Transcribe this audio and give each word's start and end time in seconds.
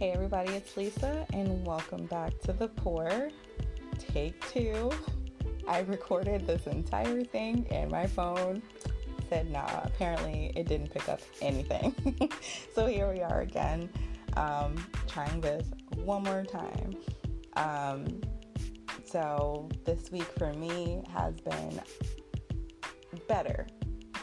Hey 0.00 0.12
everybody, 0.12 0.54
it's 0.54 0.78
Lisa, 0.78 1.26
and 1.34 1.62
welcome 1.66 2.06
back 2.06 2.32
to 2.44 2.54
The 2.54 2.68
Pour. 2.68 3.28
Take 3.98 4.50
two. 4.50 4.90
I 5.68 5.80
recorded 5.80 6.46
this 6.46 6.66
entire 6.66 7.22
thing, 7.22 7.66
and 7.70 7.90
my 7.90 8.06
phone 8.06 8.62
said 9.28 9.50
nah. 9.50 9.82
Apparently, 9.84 10.54
it 10.56 10.68
didn't 10.68 10.90
pick 10.90 11.06
up 11.10 11.20
anything. 11.42 11.94
so 12.74 12.86
here 12.86 13.12
we 13.12 13.20
are 13.20 13.42
again, 13.42 13.90
um, 14.38 14.74
trying 15.06 15.38
this 15.42 15.68
one 15.96 16.22
more 16.22 16.44
time. 16.44 16.96
Um, 17.56 18.22
so 19.04 19.68
this 19.84 20.10
week 20.10 20.32
for 20.38 20.54
me 20.54 21.04
has 21.12 21.34
been 21.42 21.78
better. 23.28 23.66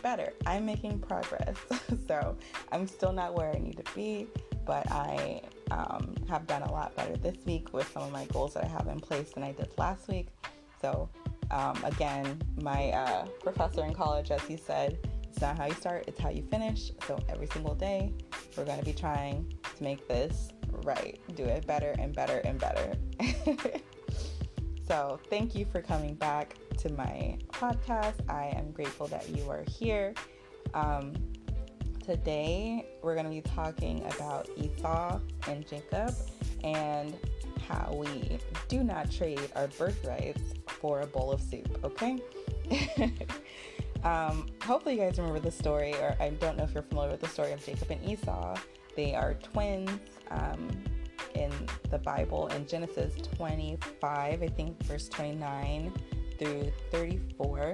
Better. 0.01 0.33
I'm 0.47 0.65
making 0.65 1.01
progress. 1.01 1.55
so 2.07 2.35
I'm 2.71 2.87
still 2.87 3.13
not 3.13 3.35
where 3.35 3.55
I 3.55 3.59
need 3.59 3.77
to 3.77 3.93
be, 3.93 4.25
but 4.67 4.91
I 4.91 5.41
um, 5.71 6.13
have 6.27 6.45
done 6.45 6.61
a 6.61 6.71
lot 6.71 6.95
better 6.95 7.15
this 7.15 7.37
week 7.45 7.73
with 7.73 7.89
some 7.91 8.03
of 8.03 8.11
my 8.11 8.25
goals 8.25 8.53
that 8.53 8.65
I 8.65 8.67
have 8.67 8.87
in 8.87 8.99
place 8.99 9.31
than 9.31 9.43
I 9.43 9.53
did 9.53 9.69
last 9.77 10.09
week. 10.09 10.27
So, 10.81 11.09
um, 11.49 11.81
again, 11.85 12.39
my 12.61 12.91
uh, 12.91 13.25
professor 13.41 13.85
in 13.85 13.93
college, 13.93 14.29
as 14.29 14.41
he 14.41 14.57
said, 14.57 14.99
it's 15.23 15.41
not 15.41 15.57
how 15.57 15.65
you 15.65 15.73
start, 15.73 16.03
it's 16.07 16.19
how 16.19 16.29
you 16.29 16.43
finish. 16.43 16.91
So, 17.07 17.17
every 17.29 17.47
single 17.47 17.73
day, 17.73 18.13
we're 18.55 18.65
going 18.65 18.79
to 18.79 18.85
be 18.85 18.93
trying 18.93 19.53
to 19.77 19.83
make 19.83 20.07
this 20.07 20.49
right, 20.83 21.17
do 21.35 21.45
it 21.45 21.65
better 21.65 21.95
and 21.97 22.13
better 22.13 22.39
and 22.39 22.59
better. 22.59 22.93
so, 24.87 25.19
thank 25.29 25.55
you 25.55 25.65
for 25.65 25.81
coming 25.81 26.13
back 26.15 26.55
to 26.79 26.91
my 26.93 27.37
podcast. 27.51 28.15
I 28.29 28.53
am 28.55 28.71
grateful 28.71 29.07
that 29.07 29.29
you 29.29 29.49
are 29.49 29.63
here. 29.63 30.13
Um, 30.73 31.13
today, 32.07 32.85
we're 33.01 33.15
going 33.15 33.25
to 33.25 33.29
be 33.29 33.41
talking 33.41 34.01
about 34.15 34.49
Esau 34.55 35.19
and 35.49 35.67
Jacob 35.67 36.15
and 36.63 37.13
how 37.67 37.93
we 37.93 38.39
do 38.69 38.81
not 38.81 39.11
trade 39.11 39.51
our 39.57 39.67
birthrights 39.67 40.41
for 40.67 41.01
a 41.01 41.05
bowl 41.05 41.33
of 41.33 41.41
soup, 41.41 41.67
okay? 41.83 42.17
um, 44.05 44.47
hopefully, 44.63 44.95
you 44.95 45.01
guys 45.01 45.17
remember 45.17 45.41
the 45.41 45.51
story, 45.51 45.93
or 45.95 46.15
I 46.17 46.29
don't 46.29 46.57
know 46.57 46.63
if 46.63 46.73
you're 46.73 46.83
familiar 46.83 47.11
with 47.11 47.19
the 47.19 47.27
story 47.27 47.51
of 47.51 47.63
Jacob 47.65 47.91
and 47.91 48.09
Esau. 48.09 48.55
They 48.95 49.13
are 49.13 49.33
twins 49.33 49.91
um, 50.31 50.69
in 51.35 51.51
the 51.89 51.97
Bible 51.97 52.47
in 52.47 52.65
Genesis 52.65 53.15
25, 53.35 54.41
I 54.41 54.47
think, 54.47 54.81
verse 54.83 55.09
29 55.09 55.91
through 56.39 56.71
34. 56.91 57.73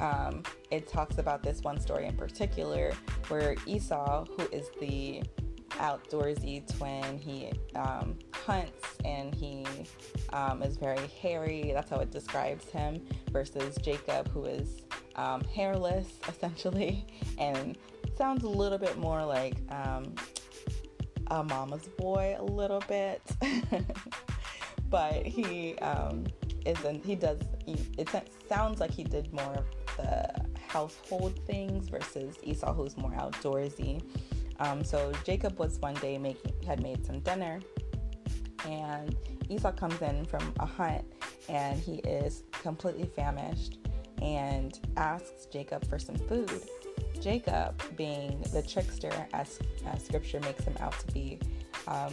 Um, 0.00 0.42
it 0.70 0.88
talks 0.88 1.18
about 1.18 1.42
this 1.42 1.60
one 1.60 1.80
story 1.80 2.06
in 2.06 2.16
particular 2.16 2.92
where 3.28 3.54
Esau, 3.66 4.24
who 4.24 4.42
is 4.50 4.70
the 4.80 5.22
outdoorsy 5.70 6.66
twin, 6.76 7.18
he 7.18 7.52
um, 7.76 8.18
hunts 8.32 8.96
and 9.04 9.34
he 9.34 9.66
um, 10.32 10.62
is 10.62 10.76
very 10.76 11.06
hairy. 11.20 11.70
That's 11.72 11.90
how 11.90 11.98
it 11.98 12.10
describes 12.10 12.68
him, 12.70 13.04
versus 13.30 13.76
Jacob, 13.76 14.28
who 14.28 14.44
is 14.44 14.82
um, 15.16 15.42
hairless 15.44 16.08
essentially 16.28 17.06
and 17.38 17.78
sounds 18.16 18.44
a 18.44 18.48
little 18.48 18.78
bit 18.78 18.96
more 18.98 19.24
like 19.24 19.56
um, 19.70 20.14
a 21.28 21.42
mama's 21.42 21.88
boy, 21.98 22.36
a 22.38 22.44
little 22.44 22.82
bit. 22.88 23.22
but 24.90 25.26
he 25.26 25.76
um, 25.78 26.24
isn't, 26.64 27.04
he 27.04 27.14
does, 27.14 27.40
he, 27.64 27.76
it 27.98 28.08
sounds 28.48 28.80
like 28.80 28.90
he 28.90 29.04
did 29.04 29.32
more 29.32 29.64
the 29.96 30.28
household 30.68 31.38
things 31.46 31.88
versus 31.88 32.36
Esau, 32.42 32.72
who's 32.72 32.96
more 32.96 33.12
outdoorsy. 33.12 34.02
Um, 34.58 34.84
so 34.84 35.12
Jacob 35.24 35.58
was 35.58 35.78
one 35.78 35.94
day 35.94 36.18
making 36.18 36.52
had 36.66 36.82
made 36.82 37.04
some 37.04 37.20
dinner, 37.20 37.60
and 38.66 39.16
Esau 39.48 39.72
comes 39.72 40.00
in 40.00 40.24
from 40.24 40.52
a 40.60 40.66
hunt, 40.66 41.04
and 41.48 41.78
he 41.78 41.96
is 41.98 42.44
completely 42.52 43.06
famished, 43.06 43.78
and 44.22 44.78
asks 44.96 45.46
Jacob 45.46 45.86
for 45.88 45.98
some 45.98 46.16
food. 46.16 46.62
Jacob, 47.20 47.80
being 47.96 48.44
the 48.52 48.62
trickster, 48.62 49.12
as, 49.32 49.58
as 49.86 50.04
Scripture 50.04 50.40
makes 50.40 50.64
him 50.64 50.74
out 50.80 50.98
to 51.00 51.06
be, 51.12 51.38
um, 51.88 52.12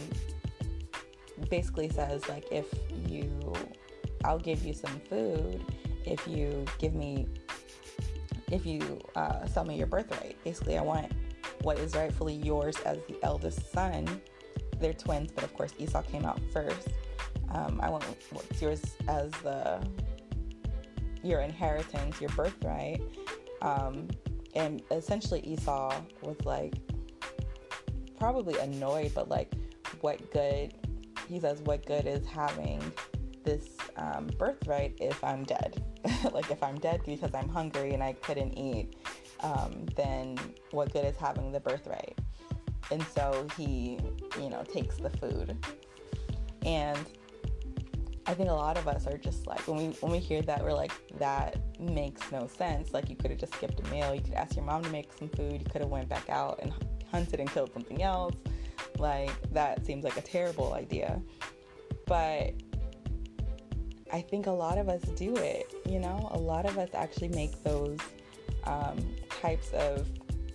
basically 1.50 1.88
says 1.88 2.28
like, 2.28 2.44
if 2.50 2.66
you, 3.08 3.52
I'll 4.24 4.38
give 4.38 4.64
you 4.64 4.72
some 4.72 5.00
food 5.08 5.60
if 6.04 6.26
you 6.26 6.64
give 6.78 6.94
me 6.94 7.26
if 8.52 8.66
you 8.66 9.00
uh, 9.16 9.46
sell 9.46 9.64
me 9.64 9.76
your 9.76 9.86
birthright. 9.86 10.36
Basically, 10.44 10.76
I 10.76 10.82
want 10.82 11.10
what 11.62 11.78
is 11.78 11.96
rightfully 11.96 12.34
yours 12.34 12.76
as 12.84 12.98
the 13.08 13.16
eldest 13.22 13.72
son. 13.72 14.06
They're 14.78 14.92
twins, 14.92 15.32
but 15.32 15.42
of 15.42 15.54
course, 15.54 15.72
Esau 15.78 16.02
came 16.02 16.24
out 16.24 16.40
first. 16.52 16.88
Um, 17.50 17.80
I 17.82 17.88
want 17.88 18.04
what's 18.30 18.60
yours 18.60 18.82
as 19.08 19.30
the 19.42 19.84
your 21.22 21.40
inheritance, 21.40 22.20
your 22.20 22.30
birthright. 22.30 23.00
Um, 23.62 24.08
and 24.54 24.82
essentially, 24.90 25.40
Esau 25.40 25.94
was 26.20 26.36
like 26.44 26.74
probably 28.18 28.58
annoyed, 28.58 29.12
but 29.14 29.28
like, 29.28 29.52
what 30.00 30.30
good? 30.30 30.74
He 31.28 31.40
says, 31.40 31.62
what 31.62 31.86
good 31.86 32.06
is 32.06 32.26
having 32.26 32.80
this 33.44 33.68
um, 33.96 34.28
birthright 34.38 34.96
if 35.00 35.22
I'm 35.24 35.44
dead? 35.44 35.82
like 36.32 36.50
if 36.50 36.62
I'm 36.62 36.78
dead 36.78 37.02
because 37.04 37.34
I'm 37.34 37.48
hungry 37.48 37.94
and 37.94 38.02
I 38.02 38.14
couldn't 38.14 38.58
eat, 38.58 38.96
um, 39.40 39.86
then 39.96 40.38
what 40.70 40.92
good 40.92 41.04
is 41.04 41.16
having 41.16 41.52
the 41.52 41.60
birthright? 41.60 42.18
And 42.90 43.02
so 43.02 43.46
he, 43.56 43.98
you 44.40 44.50
know, 44.50 44.62
takes 44.64 44.96
the 44.96 45.10
food. 45.10 45.56
And 46.64 46.98
I 48.26 48.34
think 48.34 48.50
a 48.50 48.54
lot 48.54 48.78
of 48.78 48.86
us 48.86 49.06
are 49.06 49.18
just 49.18 49.46
like 49.46 49.66
when 49.66 49.76
we 49.76 49.84
when 50.00 50.12
we 50.12 50.18
hear 50.18 50.42
that 50.42 50.62
we're 50.62 50.72
like 50.72 50.92
that 51.18 51.56
makes 51.80 52.30
no 52.30 52.46
sense. 52.46 52.92
Like 52.92 53.08
you 53.08 53.16
could 53.16 53.30
have 53.30 53.40
just 53.40 53.54
skipped 53.54 53.80
a 53.86 53.90
meal. 53.90 54.14
You 54.14 54.20
could 54.20 54.34
ask 54.34 54.56
your 54.56 54.64
mom 54.64 54.82
to 54.84 54.90
make 54.90 55.12
some 55.12 55.28
food. 55.28 55.54
You 55.54 55.70
could 55.70 55.80
have 55.80 55.90
went 55.90 56.08
back 56.08 56.28
out 56.28 56.60
and 56.62 56.72
hunted 57.10 57.40
and 57.40 57.50
killed 57.50 57.72
something 57.72 58.02
else. 58.02 58.36
Like 58.98 59.30
that 59.52 59.84
seems 59.84 60.04
like 60.04 60.16
a 60.16 60.22
terrible 60.22 60.74
idea. 60.74 61.20
But 62.06 62.54
I 64.12 64.20
think 64.20 64.46
a 64.46 64.52
lot 64.52 64.76
of 64.76 64.90
us 64.90 65.00
do 65.16 65.34
it. 65.36 65.72
You 65.86 65.98
know, 65.98 66.28
a 66.32 66.38
lot 66.38 66.66
of 66.66 66.76
us 66.76 66.90
actually 66.94 67.28
make 67.28 67.62
those 67.64 67.98
um, 68.64 68.98
types 69.40 69.72
of 69.72 70.06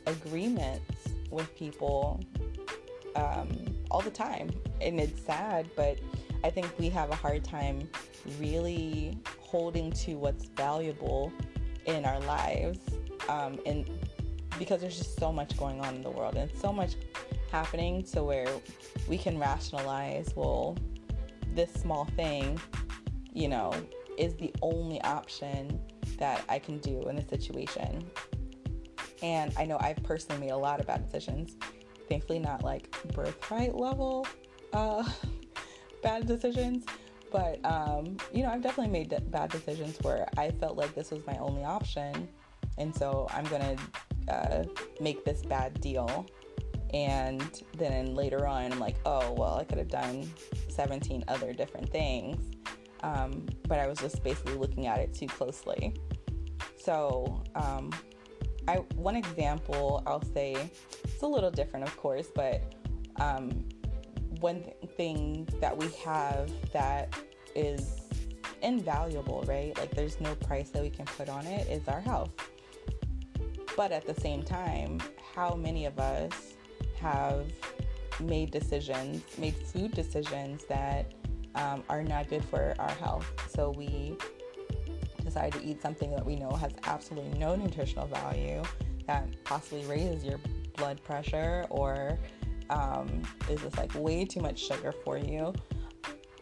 agreements 0.06 1.09
with 1.31 1.53
people 1.56 2.23
um, 3.16 3.50
all 3.90 4.01
the 4.01 4.12
time. 4.12 4.51
And 4.79 5.00
it's 5.00 5.19
sad, 5.25 5.67
but 5.75 5.97
I 6.44 6.51
think 6.51 6.72
we 6.78 6.90
have 6.90 7.09
a 7.09 7.16
hard 7.16 7.44
time 7.44 7.90
really 8.40 9.17
holding 9.40 9.91
to 9.94 10.16
what's 10.16 10.46
valuable 10.46 11.31
in 11.85 12.06
our 12.06 12.19
lives. 12.22 12.79
Um, 13.28 13.59
and 13.66 13.90
because 14.59 14.81
there's 14.81 14.97
just 14.97 15.19
so 15.19 15.34
much 15.34 15.57
going 15.57 15.81
on 15.81 15.96
in 15.96 16.03
the 16.03 16.12
world 16.12 16.35
and 16.35 16.51
so 16.56 16.72
much 16.72 16.94
happening 17.51 18.03
to 18.03 18.23
where 18.23 18.47
we 19.07 19.17
can 19.17 19.40
rationalize, 19.40 20.31
well, 20.35 20.78
this 21.56 21.73
small 21.73 22.06
thing 22.16 22.59
you 23.38 23.48
know, 23.48 23.72
is 24.18 24.34
the 24.36 24.52
only 24.64 25.00
option 25.03 25.80
that 26.18 26.44
I 26.50 26.58
can 26.58 26.80
do 26.80 27.08
in 27.08 27.16
the 27.16 27.24
situation. 27.24 28.09
And 29.22 29.53
I 29.58 29.66
know 29.66 29.78
I've 29.80 30.02
personally 30.03 30.42
made 30.42 30.52
a 30.52 30.58
lot 30.58 30.80
of 30.80 30.88
bad 30.88 31.06
decisions. 31.06 31.56
Thankfully, 32.09 32.40
not 32.40 32.64
like 32.64 32.90
birthright 33.14 33.76
level 33.76 34.26
uh, 34.74 35.08
bad 36.03 36.26
decisions, 36.26 36.86
but 37.31 37.64
um, 37.64 38.18
you 38.34 38.42
know, 38.42 38.50
I've 38.50 38.64
definitely 38.64 38.92
made 38.92 39.16
bad 39.30 39.52
decisions 39.52 39.97
where 40.02 40.28
I 40.36 40.50
felt 40.52 40.76
like 40.76 40.96
this 40.96 41.12
was 41.12 41.26
my 41.28 41.38
only 41.38 41.64
option, 41.64 42.28
and 42.80 42.96
so 42.96 43.28
I'm 43.31 43.46
gonna 43.46 43.76
uh, 44.30 44.64
make 45.00 45.23
this 45.26 45.44
bad 45.44 45.79
deal. 45.79 46.26
And 46.94 47.61
then 47.78 48.16
later 48.16 48.47
on, 48.47 48.72
I'm 48.72 48.79
like, 48.79 48.96
oh 49.06 49.34
well, 49.34 49.58
I 49.58 49.66
could 49.66 49.78
have 49.78 49.90
done 49.90 50.32
17 50.70 51.26
other 51.28 51.53
different 51.53 51.90
things 51.90 52.57
um, 53.03 53.46
but 53.67 53.79
I 53.79 53.88
was 53.88 53.99
just 53.99 54.23
basically 54.23 54.55
looking 54.55 54.88
at 54.88 54.99
it 54.99 55.14
too 55.14 55.28
closely. 55.28 55.94
So, 56.78 57.44
um, 57.55 57.91
I 58.67 58.78
one 58.96 59.16
example 59.16 60.03
I'll 60.05 60.23
say 60.34 60.70
it's 61.03 61.22
a 61.22 61.28
little 61.28 61.52
different, 61.52 61.88
of 61.88 61.96
course, 61.97 62.28
but 62.34 62.73
um, 63.17 63.66
one 64.40 64.64
th- 64.64 64.76
thing 64.96 65.47
that 65.61 65.76
we 65.76 65.90
have 66.05 66.52
that 66.73 67.14
is 67.55 68.08
invaluable, 68.61 69.44
right? 69.47 69.78
Like 69.78 69.91
there's 69.91 70.20
no 70.20 70.35
price 70.35 70.70
that 70.72 70.82
we 70.82 70.90
can 70.90 71.05
put 71.05 71.29
on 71.29 71.46
it 71.46 71.67
is 71.70 71.88
our 71.88 72.02
health. 72.02 72.32
But 73.76 73.91
at 73.91 74.05
the 74.05 74.20
same 74.20 74.44
time, 74.44 74.99
how 75.35 75.55
many 75.55 75.85
of 75.85 75.99
us 75.99 76.55
have 76.99 77.46
made 78.20 78.52
decisions, 78.52 79.23
made 79.38 79.55
food 79.55 79.91
decisions 79.91 80.66
that 80.66 81.14
um, 81.58 81.84
are 81.90 82.04
not 82.04 82.30
good 82.30 82.46
for 82.46 82.74
our 82.80 82.92
health. 82.92 83.26
So 83.54 83.72
we 83.72 84.16
decide 85.24 85.52
to 85.54 85.64
eat 85.64 85.82
something 85.82 86.12
that 86.12 86.26
we 86.26 86.36
know 86.36 86.52
has 86.52 86.72
absolutely 86.86 87.38
no 87.38 87.56
nutritional 87.56 88.08
value 88.08 88.64
that 89.08 89.28
possibly 89.44 89.86
raises 89.86 90.24
your 90.24 90.40
blood 90.76 91.04
pressure 91.04 91.66
or 91.70 92.18
um, 92.70 93.22
is 93.50 93.62
just 93.62 93.78
like 93.78 93.94
way 93.96 94.26
too 94.26 94.42
much 94.42 94.59
sugar 94.59 94.94
for 95.04 95.18
you, 95.18 95.54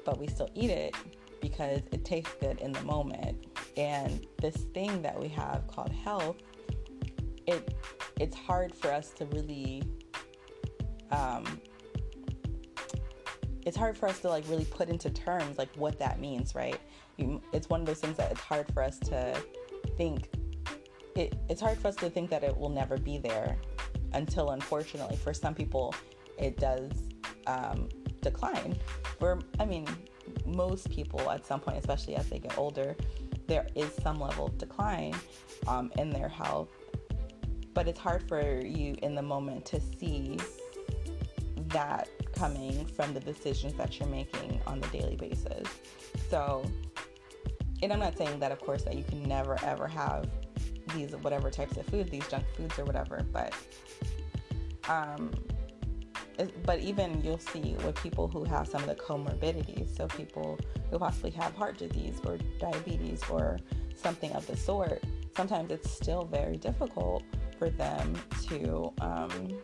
but 0.04 0.20
we 0.20 0.28
still 0.28 0.50
eat 0.56 0.70
it 0.70 0.96
because 1.42 1.82
it 1.92 2.04
tastes 2.04 2.34
good 2.42 2.60
in 2.60 2.72
the 2.72 2.82
moment. 2.82 3.46
And 3.78 4.26
this 4.42 4.56
thing 4.74 5.02
that 5.02 5.20
we 5.20 5.28
have 5.30 5.68
called 5.68 5.92
health, 5.92 6.38
it 7.48 7.74
it's 8.20 8.36
hard 8.36 8.74
for 8.74 8.92
us 8.92 9.12
to 9.12 9.26
really 9.26 9.84
um, 11.12 11.62
it's 13.66 13.76
hard 13.76 13.98
for 13.98 14.08
us 14.08 14.20
to 14.20 14.30
like 14.30 14.48
really 14.48 14.66
put 14.66 14.90
into 14.90 15.10
terms 15.10 15.58
like 15.58 15.70
what 15.76 15.98
that 16.00 16.20
means, 16.20 16.54
right? 16.54 16.80
You, 17.18 17.42
it's 17.52 17.68
one 17.68 17.82
of 17.82 17.88
those 17.88 18.00
things 18.00 18.18
that 18.18 18.32
it's 18.32 18.42
hard 18.42 18.72
for 18.74 18.84
us 18.84 19.00
to 19.00 19.36
think. 19.98 20.30
It, 21.16 21.34
it's 21.50 21.62
hard 21.62 21.80
for 21.80 21.88
us 21.88 21.96
to 21.98 22.10
think 22.10 22.30
that 22.30 22.44
it 22.44 22.56
will 22.56 22.70
never 22.70 22.98
be 22.98 23.18
there 23.18 23.58
until, 24.14 24.52
unfortunately, 24.52 25.18
for 25.18 25.34
some 25.34 25.56
people, 25.56 25.96
it 26.38 26.58
does 26.58 26.92
um, 27.48 27.90
decline. 28.22 28.78
For 29.20 29.40
I 29.60 29.66
mean, 29.66 29.88
most 30.46 30.90
people 30.90 31.30
at 31.32 31.46
some 31.46 31.60
point, 31.60 31.78
especially 31.78 32.16
as 32.16 32.30
they 32.30 32.40
get 32.40 32.58
older, 32.58 32.96
there 33.48 33.68
is 33.76 33.92
some 34.04 34.20
level 34.20 34.48
of 34.48 34.58
decline 34.58 35.16
um, 35.68 35.92
in 35.98 36.10
their 36.10 36.30
health. 36.30 36.70
But 37.74 37.88
it's 37.88 38.00
hard 38.00 38.28
for 38.28 38.62
you 38.62 38.96
in 39.02 39.16
the 39.16 39.22
moment 39.22 39.66
to 39.68 39.82
see 39.82 40.38
that 41.76 42.08
coming 42.34 42.86
from 42.86 43.14
the 43.14 43.20
decisions 43.20 43.74
that 43.74 44.00
you're 44.00 44.08
making 44.08 44.62
on 44.66 44.80
the 44.80 44.88
daily 44.88 45.18
basis. 45.18 45.68
So, 46.30 46.64
and 47.84 47.92
I'm 47.92 48.00
not 48.00 48.18
saying 48.18 48.40
that, 48.40 48.54
of 48.54 48.62
course, 48.62 48.84
that 48.84 48.96
you 48.96 49.04
can 49.04 49.22
never 49.24 49.62
ever 49.62 49.86
have 49.86 50.30
these 50.96 51.12
whatever 51.18 51.52
types 51.52 51.76
of 51.76 51.86
food, 51.88 52.10
these 52.10 52.26
junk 52.30 52.46
foods 52.56 52.80
or 52.80 52.86
whatever, 52.86 53.26
but 53.34 53.54
um, 54.88 55.32
but 56.66 56.80
even 56.80 57.22
you'll 57.22 57.40
see 57.40 57.76
with 57.86 57.96
people 58.02 58.30
who 58.30 58.46
have 58.46 58.70
some 58.70 58.82
of 58.82 58.88
the 58.88 58.96
comorbidities, 58.96 59.94
so 59.98 60.08
people 60.08 60.58
who 60.90 60.98
possibly 60.98 61.32
have 61.32 61.54
heart 61.56 61.78
disease 61.78 62.22
or 62.26 62.38
diabetes 62.58 63.22
or 63.30 63.60
something 63.96 64.32
of 64.32 64.48
the 64.48 64.56
sort, 64.56 65.04
sometimes 65.36 65.72
it's 65.72 65.92
still 65.92 66.24
very 66.24 66.56
difficult 66.56 67.24
for 67.60 67.70
them 67.70 68.14
to 68.48 68.94
um, 69.02 69.60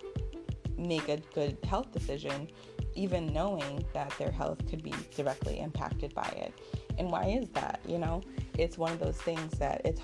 make 0.81 1.09
a 1.09 1.17
good 1.33 1.57
health 1.63 1.91
decision, 1.91 2.49
even 2.95 3.31
knowing 3.33 3.85
that 3.93 4.13
their 4.17 4.31
health 4.31 4.67
could 4.69 4.83
be 4.83 4.93
directly 5.15 5.59
impacted 5.59 6.13
by 6.13 6.33
it. 6.37 6.53
And 6.97 7.09
why 7.11 7.25
is 7.25 7.49
that? 7.49 7.79
You 7.87 7.97
know, 7.97 8.21
it's 8.57 8.77
one 8.77 8.91
of 8.91 8.99
those 8.99 9.17
things 9.17 9.57
that 9.59 9.81
it's 9.85 10.01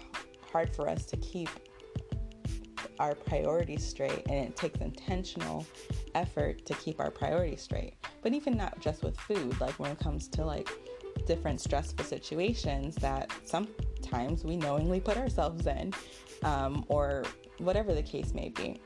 hard 0.51 0.75
for 0.75 0.89
us 0.89 1.05
to 1.07 1.17
keep 1.17 1.49
our 2.99 3.13
priorities 3.13 3.85
straight 3.85 4.23
and 4.27 4.47
it 4.47 4.55
takes 4.55 4.79
intentional 4.79 5.65
effort 6.15 6.65
to 6.65 6.73
keep 6.75 6.99
our 6.99 7.11
priorities 7.11 7.61
straight 7.61 7.93
but 8.23 8.33
even 8.33 8.57
not 8.57 8.79
just 8.79 9.03
with 9.03 9.15
food 9.19 9.59
like 9.61 9.77
when 9.79 9.91
it 9.91 9.99
comes 9.99 10.27
to 10.27 10.43
like 10.43 10.69
different 11.27 11.59
stressful 11.61 12.03
situations 12.03 12.95
that 12.95 13.31
sometimes 13.43 14.43
we 14.43 14.55
knowingly 14.55 14.99
put 14.99 15.17
ourselves 15.17 15.67
in 15.67 15.93
um, 16.43 16.85
or 16.87 17.23
whatever 17.59 17.93
the 17.93 18.01
case 18.01 18.33
may 18.33 18.49
be 18.49 18.79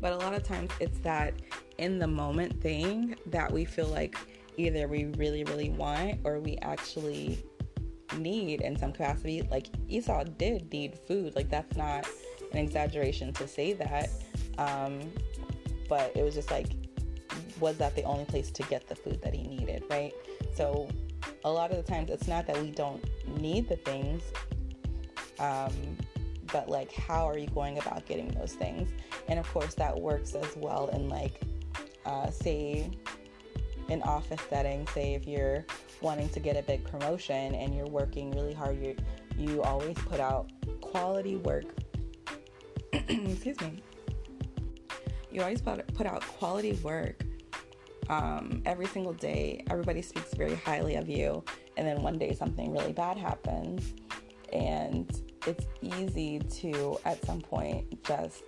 but 0.00 0.12
a 0.12 0.16
lot 0.16 0.34
of 0.34 0.42
times 0.42 0.70
it's 0.80 0.98
that 0.98 1.34
in 1.78 1.98
the 1.98 2.06
moment 2.06 2.60
thing 2.60 3.16
that 3.26 3.50
we 3.50 3.64
feel 3.64 3.88
like 3.88 4.16
either 4.56 4.88
we 4.88 5.06
really 5.16 5.44
really 5.44 5.70
want 5.70 6.18
or 6.24 6.38
we 6.38 6.56
actually 6.58 7.44
need 8.16 8.60
in 8.60 8.76
some 8.76 8.92
capacity 8.92 9.42
like 9.50 9.68
esau 9.88 10.24
did 10.24 10.70
need 10.72 10.98
food 11.06 11.34
like 11.36 11.48
that's 11.48 11.76
not 11.76 12.04
an 12.52 12.58
exaggeration 12.58 13.32
to 13.34 13.46
say 13.46 13.72
that. 13.74 14.10
Um, 14.58 15.12
but 15.88 16.12
it 16.14 16.22
was 16.22 16.34
just 16.34 16.50
like, 16.50 16.68
was 17.58 17.76
that 17.78 17.94
the 17.96 18.02
only 18.04 18.24
place 18.24 18.50
to 18.52 18.62
get 18.64 18.88
the 18.88 18.94
food 18.94 19.20
that 19.22 19.34
he 19.34 19.42
needed, 19.42 19.84
right? 19.90 20.12
So 20.54 20.88
a 21.44 21.50
lot 21.50 21.70
of 21.70 21.76
the 21.76 21.82
times 21.82 22.10
it's 22.10 22.28
not 22.28 22.46
that 22.46 22.60
we 22.60 22.70
don't 22.70 23.02
need 23.40 23.68
the 23.68 23.76
things, 23.76 24.22
um, 25.38 25.72
but 26.52 26.68
like, 26.68 26.92
how 26.92 27.28
are 27.28 27.38
you 27.38 27.48
going 27.48 27.78
about 27.78 28.06
getting 28.06 28.28
those 28.28 28.52
things? 28.52 28.90
And 29.28 29.38
of 29.38 29.50
course, 29.52 29.74
that 29.74 29.98
works 29.98 30.34
as 30.34 30.56
well 30.56 30.88
in 30.88 31.08
like, 31.08 31.40
uh, 32.06 32.30
say, 32.30 32.90
an 33.88 34.02
office 34.02 34.40
setting. 34.48 34.86
Say 34.88 35.14
if 35.14 35.26
you're 35.26 35.64
wanting 36.00 36.28
to 36.30 36.40
get 36.40 36.56
a 36.56 36.62
big 36.62 36.84
promotion 36.84 37.54
and 37.54 37.74
you're 37.74 37.88
working 37.88 38.30
really 38.32 38.54
hard, 38.54 38.82
you 38.82 38.96
you 39.36 39.62
always 39.62 39.96
put 39.96 40.20
out 40.20 40.50
quality 40.80 41.36
work 41.36 41.64
excuse 42.92 43.60
me, 43.60 43.82
you 45.30 45.42
always 45.42 45.60
put 45.60 46.06
out 46.06 46.22
quality 46.38 46.72
work 46.82 47.24
um, 48.08 48.62
every 48.66 48.86
single 48.86 49.12
day. 49.12 49.64
Everybody 49.70 50.02
speaks 50.02 50.34
very 50.34 50.56
highly 50.56 50.96
of 50.96 51.08
you, 51.08 51.44
and 51.76 51.86
then 51.86 52.02
one 52.02 52.18
day 52.18 52.34
something 52.34 52.72
really 52.72 52.92
bad 52.92 53.16
happens, 53.16 53.94
and 54.52 55.22
it's 55.46 55.66
easy 55.80 56.38
to 56.38 56.98
at 57.04 57.24
some 57.24 57.40
point 57.40 58.02
just 58.04 58.42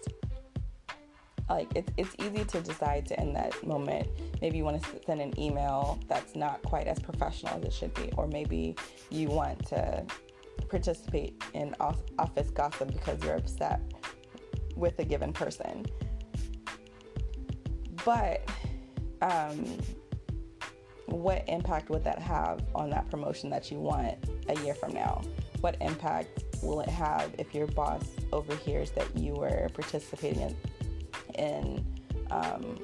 like 1.48 1.68
it's 1.74 1.92
it's 1.96 2.14
easy 2.18 2.44
to 2.44 2.60
decide 2.60 3.06
to 3.06 3.18
end 3.20 3.36
that 3.36 3.66
moment. 3.66 4.08
Maybe 4.40 4.58
you 4.58 4.64
want 4.64 4.82
to 4.82 4.88
send 5.06 5.20
an 5.20 5.38
email 5.38 5.98
that's 6.08 6.34
not 6.34 6.62
quite 6.62 6.86
as 6.86 6.98
professional 6.98 7.56
as 7.58 7.64
it 7.64 7.72
should 7.72 7.94
be, 7.94 8.10
or 8.16 8.26
maybe 8.26 8.76
you 9.10 9.28
want 9.28 9.66
to 9.66 10.04
participate 10.68 11.42
in 11.54 11.74
office 12.18 12.50
gossip 12.50 12.92
because 12.92 13.22
you're 13.22 13.36
upset 13.36 13.80
with 14.76 14.98
a 14.98 15.04
given 15.04 15.32
person. 15.32 15.84
But 18.04 18.48
um, 19.20 19.64
what 21.06 21.44
impact 21.48 21.90
would 21.90 22.04
that 22.04 22.18
have 22.18 22.64
on 22.74 22.90
that 22.90 23.10
promotion 23.10 23.50
that 23.50 23.70
you 23.70 23.78
want 23.78 24.16
a 24.48 24.58
year 24.60 24.74
from 24.74 24.92
now? 24.94 25.22
What 25.60 25.76
impact 25.80 26.51
will 26.62 26.80
it 26.80 26.88
have 26.88 27.34
if 27.38 27.54
your 27.54 27.66
boss 27.68 28.02
overhears 28.32 28.90
that 28.92 29.16
you 29.16 29.34
were 29.34 29.68
participating 29.74 30.56
in, 31.34 31.44
in 31.44 31.86
um, 32.30 32.78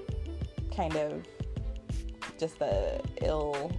kind 0.75 0.97
of 0.97 1.23
just 2.39 2.59
the 2.59 3.01
ill, 3.23 3.73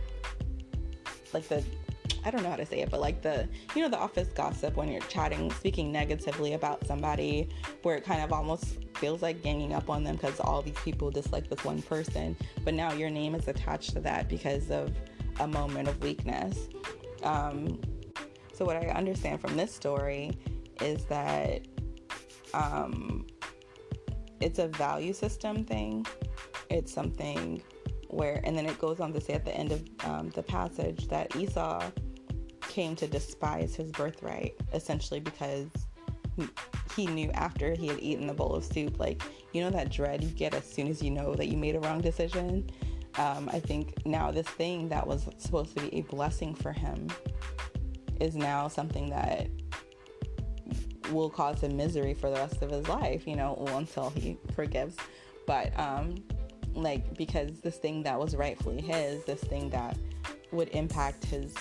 like 1.33 1.47
the 1.47 1.63
I 2.25 2.31
don't 2.31 2.43
know 2.43 2.49
how 2.49 2.57
to 2.57 2.65
say 2.65 2.81
it, 2.81 2.89
but 2.89 2.99
like 2.99 3.21
the, 3.21 3.47
you 3.75 3.81
know, 3.81 3.89
the 3.89 3.97
office 3.97 4.27
gossip 4.29 4.75
when 4.75 4.89
you're 4.89 5.01
chatting, 5.01 5.51
speaking 5.51 5.91
negatively 5.91 6.53
about 6.53 6.85
somebody, 6.85 7.49
where 7.83 7.95
it 7.95 8.03
kind 8.03 8.21
of 8.21 8.33
almost 8.33 8.77
feels 8.97 9.21
like 9.21 9.41
ganging 9.41 9.73
up 9.73 9.89
on 9.89 10.03
them 10.03 10.15
because 10.15 10.39
all 10.41 10.61
these 10.61 10.77
people 10.83 11.09
dislike 11.09 11.49
this 11.49 11.63
one 11.63 11.81
person, 11.81 12.35
but 12.65 12.73
now 12.73 12.91
your 12.91 13.09
name 13.09 13.35
is 13.35 13.47
attached 13.47 13.94
to 13.94 14.01
that 14.01 14.27
because 14.27 14.69
of 14.69 14.91
a 15.39 15.47
moment 15.47 15.87
of 15.87 16.01
weakness. 16.03 16.68
Um, 17.23 17.79
so, 18.59 18.66
what 18.66 18.75
I 18.75 18.89
understand 18.89 19.39
from 19.39 19.56
this 19.56 19.73
story 19.73 20.37
is 20.81 21.06
that 21.06 21.61
um, 22.54 23.25
it's 24.42 24.59
a 24.59 24.68
value 24.68 25.13
system 25.13 25.63
thing. 25.63 26.06
It's 26.69 26.94
something 26.94 27.63
where, 28.09 28.42
and 28.44 28.57
then 28.57 28.66
it 28.66 28.78
goes 28.78 28.99
on 28.99 29.13
to 29.13 29.21
say 29.21 29.31
at 29.31 29.45
the 29.45 29.56
end 29.56 29.71
of 29.71 29.83
um, 30.04 30.30
the 30.31 30.44
passage 30.44 31.07
that 31.07 31.37
Esau 31.37 31.89
came 32.68 32.97
to 32.97 33.07
despise 33.07 33.75
his 33.75 33.94
birthright, 33.94 34.56
essentially 34.73 35.21
because 35.21 35.69
he 36.97 37.07
knew 37.07 37.31
after 37.31 37.73
he 37.73 37.87
had 37.87 37.99
eaten 38.01 38.28
the 38.28 38.33
bowl 38.33 38.56
of 38.56 38.66
soup, 38.66 38.99
like, 38.99 39.23
you 39.54 39.61
know, 39.61 39.69
that 39.69 39.89
dread 39.89 40.21
you 40.21 40.31
get 40.31 40.54
as 40.54 40.69
soon 40.69 40.87
as 40.87 41.01
you 41.01 41.11
know 41.11 41.33
that 41.33 41.47
you 41.47 41.56
made 41.56 41.78
a 41.78 41.80
wrong 41.80 42.01
decision. 42.01 42.69
Um, 43.18 43.49
I 43.54 43.61
think 43.61 44.06
now 44.06 44.31
this 44.31 44.47
thing 44.47 44.89
that 44.89 45.07
was 45.07 45.30
supposed 45.37 45.78
to 45.78 45.83
be 45.83 45.99
a 45.99 46.01
blessing 46.01 46.54
for 46.54 46.73
him 46.73 47.07
is 48.19 48.35
now 48.35 48.68
something 48.68 49.09
that 49.09 49.47
will 51.11 51.30
cause 51.30 51.61
him 51.61 51.76
misery 51.76 52.14
for 52.14 52.30
the 52.30 52.35
rest 52.35 52.61
of 52.61 52.69
his 52.69 52.88
life, 52.88 53.28
you 53.28 53.35
know, 53.35 53.56
until 53.69 54.09
he 54.11 54.38
forgives. 54.54 54.95
But, 55.47 55.78
um, 55.80 56.16
like, 56.76 57.18
because 57.18 57.59
this 57.61 57.78
thing 57.78 58.04
that 58.04 58.19
was 58.19 58.35
rightfully 58.35 58.81
his, 58.81 59.23
this 59.26 59.42
thing 59.42 59.69
that 59.71 59.97
would 60.52 60.69
impact 60.69 61.26
his 61.26 61.54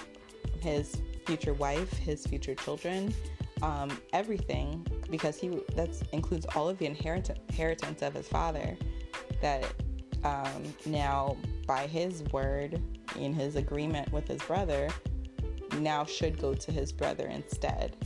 his 0.61 1.01
future 1.25 1.55
wife, 1.55 1.93
his 1.93 2.27
future 2.27 2.55
children, 2.55 3.15
um, 3.63 3.91
everything, 4.13 4.87
because 5.11 5.39
he 5.39 5.49
that 5.75 5.91
includes 6.13 6.47
all 6.55 6.69
of 6.69 6.79
the 6.79 6.87
inheritance 6.87 8.03
of 8.03 8.15
his 8.15 8.29
father. 8.29 8.77
That 9.41 9.65
um, 10.25 10.63
now, 10.85 11.37
by 11.67 11.87
his 11.87 12.23
word, 12.33 12.83
in 13.17 13.33
his 13.33 13.57
agreement 13.57 14.13
with 14.13 14.27
his 14.27 14.43
brother, 14.43 14.89
now 15.79 16.05
should 16.05 16.39
go 16.39 16.55
to 16.55 16.73
his 16.73 16.93
brother 16.93 17.27
instead, 17.27 17.97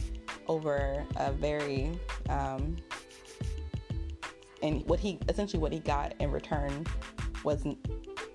over 0.48 1.04
a 1.16 1.32
very 1.32 1.98
um, 2.28 2.76
and 4.62 4.84
what 4.86 5.00
he 5.00 5.18
essentially 5.28 5.60
what 5.60 5.72
he 5.72 5.80
got 5.80 6.14
in 6.20 6.30
return 6.30 6.86
was 7.44 7.64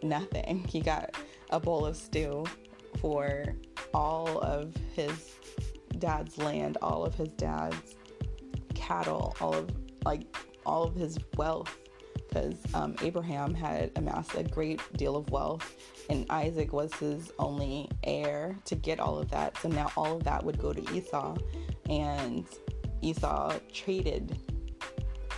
nothing. 0.03 0.65
He 0.67 0.82
got 0.82 1.15
a 1.50 1.60
bowl 1.60 1.86
of 1.86 1.96
stew 1.96 2.46
for 3.00 3.56
all 3.94 4.39
of 4.39 4.75
his 4.94 5.36
dad's 6.00 6.38
land, 6.38 6.77
all 6.82 7.06
of 7.06 7.15
his 7.15 7.29
dad's 7.29 7.96
cattle, 8.75 9.36
all 9.39 9.53
of 9.53 9.70
like 10.06 10.24
all 10.65 10.84
of 10.84 10.96
his 10.96 11.17
wealth 11.38 11.75
because 12.28 12.56
um, 12.74 12.96
Abraham 13.02 13.54
had 13.54 13.92
amassed 13.96 14.36
a 14.36 14.44
great 14.44 14.82
deal 14.98 15.16
of 15.16 15.30
wealth, 15.30 15.76
and 16.10 16.26
Isaac 16.30 16.74
was 16.74 16.94
his 16.96 17.32
only 17.40 17.90
heir 18.04 18.56
to 18.66 18.76
get 18.76 19.00
all 19.00 19.18
of 19.18 19.30
that. 19.32 19.58
So 19.58 19.70
now 19.70 19.92
all 19.96 20.18
of 20.18 20.24
that 20.24 20.44
would 20.44 20.60
go 20.60 20.74
to 20.74 20.94
Esau, 20.94 21.36
and 21.90 22.46
Esau 23.02 23.54
traded 23.74 24.38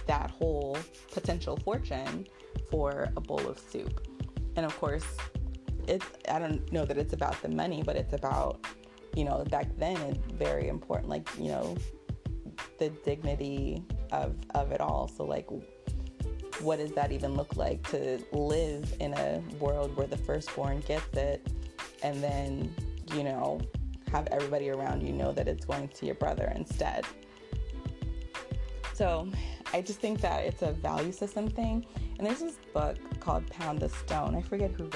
that 0.08 0.32
whole 0.32 0.78
potential 1.12 1.58
fortune 1.58 2.28
for 2.72 3.08
a 3.16 3.22
bowl 3.22 3.48
of 3.48 3.60
soup. 3.60 4.08
And 4.56 4.66
of 4.66 4.78
course, 4.80 5.06
it's 5.88 6.06
I 6.30 6.40
don't 6.40 6.72
know 6.72 6.86
that 6.86 6.98
it's 6.98 7.14
about 7.14 7.42
the 7.42 7.50
money, 7.50 7.84
but 7.84 7.96
it's 7.96 8.14
about 8.14 8.66
you 9.16 9.24
know 9.24 9.44
back 9.50 9.68
then 9.78 9.98
it's 10.02 10.32
very 10.34 10.68
important, 10.68 11.10
like 11.10 11.28
you 11.38 11.50
know 11.50 11.78
the 12.78 12.90
dignity 13.06 13.84
of 14.12 14.36
of 14.56 14.72
it 14.72 14.82
all. 14.82 15.08
So 15.08 15.24
like 15.24 15.48
what 16.62 16.80
does 16.80 16.92
that 16.92 17.12
even 17.12 17.36
look 17.36 17.56
like 17.56 17.88
to 17.92 18.20
live 18.32 18.94
in 19.00 19.14
a 19.14 19.42
world 19.60 19.96
where 19.96 20.08
the 20.08 20.18
firstborn 20.18 20.82
gets 20.82 21.16
it 21.16 21.48
and 22.04 22.22
then, 22.24 22.74
you 23.14 23.24
know, 23.24 23.62
have 24.12 24.28
everybody 24.28 24.70
around 24.70 25.02
you 25.02 25.14
know 25.14 25.32
that 25.32 25.48
it's 25.48 25.66
going 25.66 25.88
to 25.90 26.06
your 26.06 26.16
brother 26.16 26.52
instead? 26.56 27.06
So 28.94 29.30
I 29.74 29.82
just 29.82 30.00
think 30.00 30.20
that 30.22 30.44
it's 30.44 30.62
a 30.62 30.74
value 30.74 31.12
system 31.12 31.50
thing. 31.50 31.86
And 32.18 32.28
there's 32.28 32.40
this 32.40 32.58
book 32.74 32.98
called 33.22 33.50
Pound 33.50 33.80
the 33.80 33.90
Stone. 33.90 34.36
I 34.36 34.42
forget 34.42 34.72
who 34.72 34.90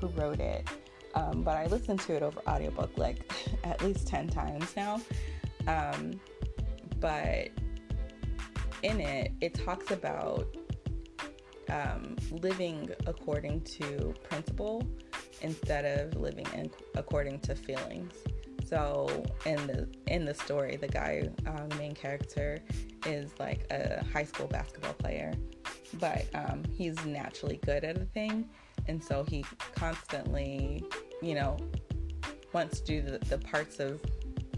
who 0.00 0.06
wrote 0.08 0.38
it, 0.38 0.68
um, 1.14 1.42
but 1.42 1.56
I 1.56 1.66
listened 1.66 2.00
to 2.00 2.14
it 2.14 2.22
over 2.22 2.40
audiobook 2.48 2.96
like 2.96 3.32
at 3.64 3.82
least 3.82 4.06
10 4.06 4.28
times 4.28 4.74
now. 4.76 5.00
Um, 5.66 6.20
but 7.00 7.48
in 8.82 9.00
it, 9.00 9.32
it 9.40 9.54
talks 9.54 9.90
about 9.90 10.46
um, 11.70 12.16
living 12.30 12.90
according 13.06 13.62
to 13.62 14.14
principle 14.22 14.86
instead 15.40 15.84
of 15.84 16.20
living 16.20 16.46
in, 16.54 16.70
according 16.94 17.40
to 17.40 17.54
feelings. 17.54 18.12
So 18.64 19.24
in 19.44 19.66
the 19.66 19.88
in 20.06 20.24
the 20.24 20.34
story, 20.34 20.76
the 20.76 20.88
guy, 20.88 21.28
um, 21.46 21.68
main 21.76 21.94
character, 21.94 22.58
is 23.04 23.32
like 23.38 23.66
a 23.70 24.02
high 24.12 24.24
school 24.24 24.46
basketball 24.46 24.94
player, 24.94 25.34
but 25.94 26.24
um, 26.34 26.62
he's 26.70 27.04
naturally 27.04 27.60
good 27.66 27.84
at 27.84 27.98
a 27.98 28.06
thing, 28.06 28.48
and 28.88 29.02
so 29.02 29.24
he 29.24 29.44
constantly, 29.74 30.84
you 31.20 31.34
know, 31.34 31.58
wants 32.54 32.80
to 32.80 32.86
do 32.86 33.02
the, 33.02 33.18
the 33.26 33.38
parts 33.38 33.78
of 33.78 34.00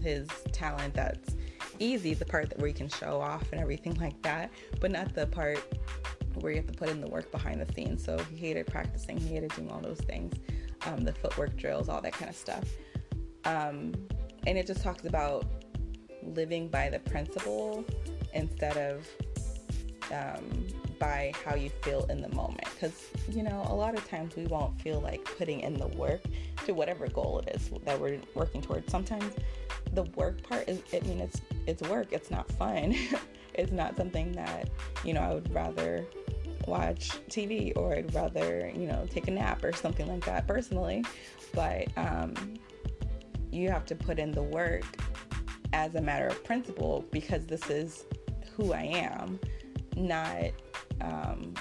his 0.01 0.29
talent 0.53 0.93
that's 0.93 1.35
easy, 1.79 2.13
the 2.13 2.25
part 2.25 2.49
that 2.49 2.59
where 2.59 2.67
he 2.67 2.73
can 2.73 2.87
show 2.87 3.19
off 3.19 3.51
and 3.51 3.59
everything 3.59 3.95
like 3.95 4.21
that, 4.21 4.49
but 4.79 4.91
not 4.91 5.13
the 5.13 5.27
part 5.27 5.59
where 6.41 6.51
you 6.51 6.57
have 6.57 6.67
to 6.67 6.73
put 6.73 6.89
in 6.89 7.01
the 7.01 7.07
work 7.07 7.31
behind 7.31 7.61
the 7.61 7.73
scenes. 7.73 8.03
So 8.03 8.17
he 8.29 8.35
hated 8.35 8.67
practicing, 8.67 9.17
he 9.17 9.27
hated 9.27 9.51
doing 9.51 9.71
all 9.71 9.79
those 9.79 9.99
things, 9.99 10.33
um, 10.85 11.03
the 11.03 11.13
footwork 11.13 11.55
drills, 11.57 11.89
all 11.89 12.01
that 12.01 12.13
kind 12.13 12.29
of 12.29 12.35
stuff. 12.35 12.63
Um, 13.45 13.93
and 14.47 14.57
it 14.57 14.67
just 14.67 14.81
talks 14.81 15.05
about 15.05 15.45
living 16.23 16.67
by 16.67 16.89
the 16.89 16.99
principle 16.99 17.85
instead 18.33 18.77
of 18.77 19.07
um, 20.11 20.67
by 20.99 21.31
how 21.43 21.55
you 21.55 21.69
feel 21.81 22.05
in 22.05 22.21
the 22.21 22.29
moment. 22.29 22.67
Because, 22.73 23.09
you 23.29 23.43
know, 23.43 23.65
a 23.69 23.75
lot 23.75 23.97
of 23.97 24.07
times 24.07 24.35
we 24.35 24.45
won't 24.45 24.79
feel 24.81 25.01
like 25.01 25.23
putting 25.37 25.61
in 25.61 25.77
the 25.77 25.87
work 25.87 26.21
to 26.65 26.73
whatever 26.73 27.07
goal 27.07 27.39
it 27.39 27.55
is 27.55 27.69
that 27.85 27.99
we're 27.99 28.19
working 28.33 28.61
towards. 28.61 28.91
Sometimes 28.91 29.33
the 29.93 30.03
work 30.15 30.41
part 30.43 30.67
is, 30.67 30.81
I 30.93 30.99
mean, 31.07 31.19
it's 31.19 31.41
it's 31.67 31.81
work. 31.83 32.07
It's 32.11 32.31
not 32.31 32.49
fun. 32.53 32.95
it's 33.53 33.71
not 33.71 33.95
something 33.97 34.31
that 34.33 34.69
you 35.03 35.13
know 35.13 35.21
I 35.21 35.33
would 35.33 35.53
rather 35.53 36.05
watch 36.67 37.11
TV 37.29 37.75
or 37.75 37.95
I'd 37.95 38.13
rather 38.13 38.71
you 38.75 38.87
know 38.87 39.05
take 39.09 39.27
a 39.27 39.31
nap 39.31 39.63
or 39.63 39.73
something 39.73 40.07
like 40.07 40.25
that 40.25 40.47
personally. 40.47 41.03
But 41.53 41.87
um, 41.97 42.33
you 43.51 43.69
have 43.69 43.85
to 43.85 43.95
put 43.95 44.19
in 44.19 44.31
the 44.31 44.43
work 44.43 44.83
as 45.73 45.95
a 45.95 46.01
matter 46.01 46.27
of 46.27 46.43
principle 46.43 47.05
because 47.11 47.45
this 47.45 47.69
is 47.69 48.05
who 48.55 48.73
I 48.73 48.83
am, 48.83 49.39
not 49.95 50.51
um, 51.01 51.53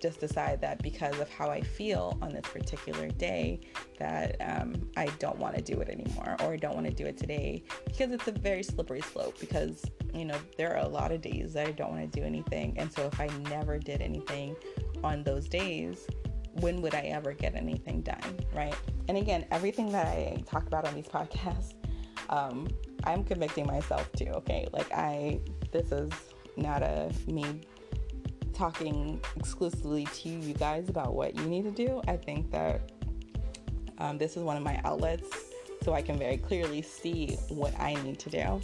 just 0.00 0.20
decide 0.20 0.60
that 0.60 0.82
because 0.82 1.18
of 1.18 1.30
how 1.30 1.50
I 1.50 1.60
feel 1.60 2.18
on 2.22 2.32
this 2.32 2.46
particular 2.46 3.08
day, 3.08 3.60
that 3.98 4.36
um, 4.40 4.74
I 4.96 5.06
don't 5.18 5.38
want 5.38 5.56
to 5.56 5.62
do 5.62 5.80
it 5.80 5.88
anymore 5.88 6.36
or 6.40 6.52
I 6.52 6.56
don't 6.56 6.74
want 6.74 6.86
to 6.86 6.92
do 6.92 7.06
it 7.06 7.16
today 7.16 7.62
because 7.84 8.10
it's 8.12 8.26
a 8.28 8.32
very 8.32 8.62
slippery 8.62 9.00
slope. 9.00 9.38
Because, 9.38 9.84
you 10.14 10.24
know, 10.24 10.38
there 10.56 10.74
are 10.74 10.84
a 10.84 10.88
lot 10.88 11.12
of 11.12 11.20
days 11.20 11.52
that 11.54 11.66
I 11.66 11.72
don't 11.72 11.90
want 11.90 12.10
to 12.10 12.20
do 12.20 12.24
anything. 12.24 12.74
And 12.78 12.92
so 12.92 13.06
if 13.06 13.20
I 13.20 13.28
never 13.50 13.78
did 13.78 14.00
anything 14.00 14.56
on 15.02 15.22
those 15.22 15.48
days, 15.48 16.06
when 16.60 16.80
would 16.82 16.94
I 16.94 17.02
ever 17.02 17.32
get 17.32 17.54
anything 17.54 18.02
done? 18.02 18.38
Right. 18.54 18.74
And 19.08 19.16
again, 19.16 19.46
everything 19.50 19.90
that 19.92 20.06
I 20.06 20.42
talk 20.46 20.66
about 20.66 20.86
on 20.86 20.94
these 20.94 21.08
podcasts, 21.08 21.74
um, 22.30 22.68
I'm 23.04 23.24
convicting 23.24 23.66
myself 23.66 24.10
too. 24.12 24.28
Okay. 24.28 24.68
Like, 24.72 24.92
I, 24.92 25.40
this 25.72 25.92
is 25.92 26.10
not 26.56 26.82
a 26.82 27.12
me 27.26 27.60
talking 28.52 29.20
exclusively 29.36 30.04
to 30.06 30.28
you 30.28 30.52
guys 30.54 30.88
about 30.88 31.14
what 31.14 31.36
you 31.36 31.44
need 31.46 31.62
to 31.62 31.70
do. 31.70 32.02
I 32.08 32.16
think 32.16 32.50
that 32.50 32.90
um, 33.98 34.18
this 34.18 34.36
is 34.36 34.42
one 34.42 34.56
of 34.56 34.62
my 34.62 34.80
outlets 34.84 35.28
so 35.82 35.94
I 35.94 36.02
can 36.02 36.18
very 36.18 36.36
clearly 36.36 36.82
see 36.82 37.38
what 37.48 37.78
I 37.78 37.94
need 38.02 38.18
to 38.20 38.30
do. 38.30 38.60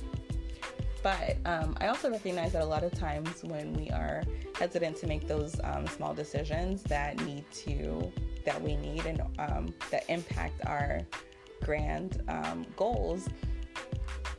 But 1.03 1.37
um, 1.45 1.77
I 1.81 1.89
also 1.89 2.11
recognize 2.11 2.53
that 2.53 2.63
a 2.63 2.67
lot 2.67 2.83
of 2.83 2.93
times 2.93 3.45
when 3.45 3.75
we 3.75 3.91
are 3.91 4.23
hesitant 4.59 4.97
to 4.99 5.07
make 5.07 5.29
those 5.29 5.61
um, 5.63 5.87
small 5.87 6.15
decisions 6.15 6.83
that 6.85 7.23
need 7.27 7.45
to, 7.53 8.11
that 8.47 8.61
we 8.61 8.77
need 8.77 9.05
and 9.05 9.21
um, 9.39 9.75
that 9.91 10.05
impact 10.09 10.63
our 10.67 11.03
grand 11.63 12.23
um, 12.29 12.65
goals, 12.77 13.29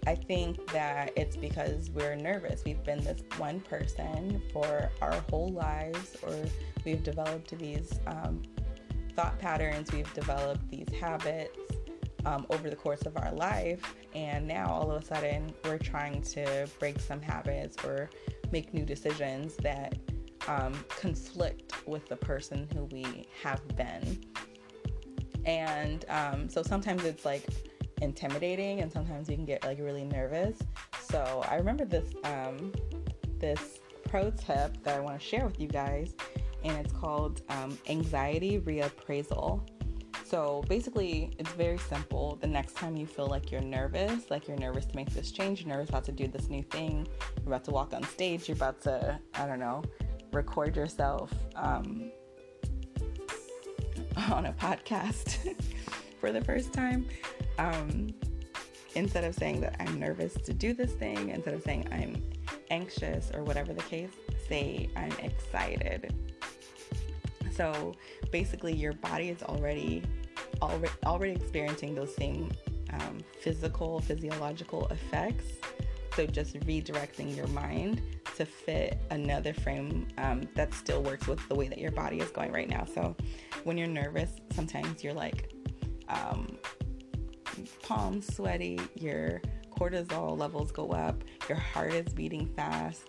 I 0.08 0.16
think 0.16 0.72
that 0.72 1.12
it's 1.16 1.36
because 1.36 1.92
we're 1.92 2.16
nervous. 2.16 2.64
We've 2.66 2.84
been 2.84 3.04
this 3.04 3.22
one 3.38 3.60
person 3.60 4.42
for 4.52 4.90
our 5.02 5.24
whole 5.30 5.50
lives, 5.50 6.18
or 6.24 6.36
we've 6.84 7.04
developed 7.04 7.58
these 7.58 8.00
um, 8.08 8.42
thought 9.16 9.40
patterns, 9.40 9.92
we've 9.92 10.12
developed 10.14 10.70
these 10.70 10.88
habits 11.00 11.58
um, 12.26 12.46
over 12.50 12.70
the 12.70 12.76
course 12.76 13.04
of 13.04 13.18
our 13.18 13.32
life, 13.34 13.96
and 14.14 14.48
now 14.48 14.68
all 14.68 14.92
of 14.92 15.02
a 15.02 15.06
sudden 15.06 15.54
we're 15.64 15.78
trying 15.78 16.22
to 16.22 16.68
break 16.80 17.00
some 17.00 17.22
habits 17.22 17.84
or 17.84 18.10
make 18.52 18.74
new 18.74 18.86
decisions 18.86 19.56
that 19.58 19.98
um, 20.48 20.74
conflict 20.90 21.88
with 21.88 22.08
the 22.08 22.16
person 22.16 22.68
who 22.74 22.86
we 22.86 23.28
have 23.44 23.62
been. 23.76 24.24
And 25.46 26.06
um, 26.10 26.50
so 26.50 26.64
sometimes 26.64 27.04
it's 27.06 27.26
like, 27.26 27.44
intimidating 28.02 28.82
and 28.82 28.92
sometimes 28.92 29.30
you 29.30 29.36
can 29.36 29.46
get 29.46 29.64
like 29.64 29.80
really 29.80 30.04
nervous. 30.04 30.60
So 31.00 31.44
I 31.50 31.56
remember 31.56 31.86
this 31.86 32.14
um, 32.24 32.74
this 33.40 33.80
pro 34.10 34.32
tip 34.32 34.84
that 34.84 34.98
I 34.98 35.00
want 35.00 35.20
to 35.20 35.26
share 35.26 35.46
with 35.46 35.60
you 35.60 35.68
guys, 35.68 36.16
and 36.66 36.78
it's 36.84 36.92
called 36.92 37.42
um, 37.50 37.78
anxiety 37.88 38.60
reappraisal. 38.60 39.62
So 40.24 40.64
basically, 40.68 41.32
it's 41.38 41.52
very 41.52 41.78
simple. 41.78 42.38
The 42.42 42.48
next 42.48 42.76
time 42.76 42.98
you 42.98 43.06
feel 43.06 43.28
like 43.28 43.52
you're 43.52 43.62
nervous, 43.62 44.32
like 44.32 44.48
you're 44.48 44.58
nervous 44.58 44.86
to 44.88 44.96
make 44.96 45.12
this 45.12 45.32
change, 45.32 45.62
you're 45.62 45.70
nervous 45.70 45.90
about 45.90 46.04
to 46.06 46.12
do 46.12 46.28
this 46.28 46.50
new 46.50 46.64
thing, 46.64 47.08
you're 47.38 47.48
about 47.48 47.64
to 47.66 47.72
walk 47.72 47.94
on 47.94 48.04
stage, 48.04 48.48
you're 48.48 48.58
about 48.58 48.82
to, 48.82 49.20
I 49.36 49.46
don't 49.46 49.60
know, 49.60 49.84
record 50.34 50.76
yourself 50.76 51.32
um, 51.56 52.12
on 54.32 54.48
a 54.48 54.54
podcast 54.54 55.56
for 56.20 56.32
the 56.32 56.42
first 56.42 56.74
time 56.74 57.06
um, 57.60 58.08
instead 58.96 59.24
of 59.24 59.36
saying 59.36 59.62
that 59.62 59.76
I'm 59.80 60.00
nervous 60.00 60.34
to 60.34 60.54
do 60.54 60.74
this 60.74 60.94
thing, 60.94 61.30
instead 61.30 61.54
of 61.54 61.62
saying 61.62 61.88
I'm 61.92 62.24
anxious 62.72 63.30
or 63.32 63.44
whatever 63.44 63.74
the 63.74 63.84
case, 63.84 64.10
say 64.50 64.90
I'm 64.96 65.12
excited. 65.20 66.14
So 67.56 67.94
basically, 68.32 68.74
your 68.74 68.94
body 68.94 69.30
is 69.30 69.42
already 69.44 70.04
already, 70.62 70.94
already 71.06 71.32
experiencing 71.34 71.96
those 71.96 72.16
same 72.16 72.52
um, 72.94 73.20
physical, 73.40 74.00
physiological 74.00 74.88
effects. 74.88 75.46
So 76.16 76.26
just 76.26 76.58
redirecting 76.62 77.36
your 77.36 77.48
mind 77.48 78.02
to 78.38 78.46
fit 78.46 79.02
another 79.10 79.54
frame 79.54 80.08
um, 80.18 80.48
that 80.56 80.74
still 80.74 81.04
works 81.04 81.28
with 81.28 81.46
the 81.50 81.56
way 81.56 81.68
that 81.68 81.78
your 81.78 81.92
body 81.92 82.20
is 82.20 82.30
going 82.32 82.52
right 82.52 82.70
now. 82.70 82.86
So 82.86 83.16
when 83.64 83.78
you're 83.78 83.88
nervous, 83.88 84.32
sometimes 84.54 85.04
you're 85.04 85.14
like 85.14 85.52
um, 86.08 86.58
palms 87.84 88.34
sweaty, 88.34 88.80
your 88.96 89.42
cortisol 89.78 90.38
levels 90.38 90.72
go 90.72 90.92
up, 90.92 91.24
your 91.50 91.58
heart 91.58 91.94
is 91.94 92.14
beating 92.14 92.48
fast. 92.56 93.04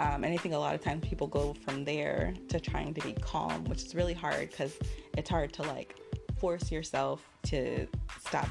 Um, 0.00 0.24
and 0.24 0.32
I 0.32 0.36
think 0.36 0.54
a 0.54 0.58
lot 0.58 0.74
of 0.74 0.82
times 0.82 1.06
people 1.06 1.26
go 1.26 1.54
from 1.54 1.84
there 1.84 2.34
to 2.48 2.60
trying 2.60 2.94
to 2.94 3.00
be 3.00 3.12
calm, 3.14 3.64
which 3.64 3.84
is 3.84 3.94
really 3.94 4.14
hard 4.14 4.50
because 4.50 4.78
it's 5.16 5.28
hard 5.28 5.52
to 5.54 5.62
like 5.62 5.96
force 6.38 6.70
yourself 6.70 7.28
to 7.44 7.86
stop 8.20 8.48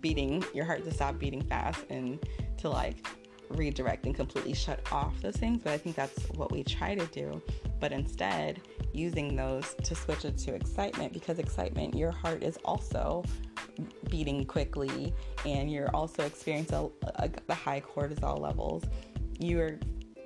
beating 0.00 0.44
your 0.54 0.64
heart 0.64 0.84
to 0.84 0.92
stop 0.92 1.18
beating 1.18 1.42
fast 1.42 1.84
and 1.90 2.18
to 2.58 2.68
like 2.68 3.06
redirect 3.50 4.06
and 4.06 4.14
completely 4.14 4.54
shut 4.54 4.80
off 4.90 5.20
those 5.20 5.36
things, 5.36 5.60
but 5.62 5.72
I 5.72 5.78
think 5.78 5.96
that's 5.96 6.24
what 6.30 6.50
we 6.50 6.64
try 6.64 6.94
to 6.94 7.06
do. 7.06 7.42
But 7.80 7.92
instead, 7.92 8.62
using 8.92 9.36
those 9.36 9.74
to 9.82 9.94
switch 9.94 10.24
it 10.24 10.38
to 10.38 10.54
excitement 10.54 11.12
because 11.12 11.38
excitement, 11.38 11.94
your 11.94 12.10
heart 12.10 12.42
is 12.42 12.58
also 12.64 13.24
beating 14.08 14.44
quickly 14.44 15.12
and 15.44 15.70
you're 15.70 15.94
also 15.94 16.24
experiencing 16.24 16.90
the 17.46 17.54
high 17.54 17.80
cortisol 17.80 18.38
levels. 18.38 18.84
You're 19.38 19.78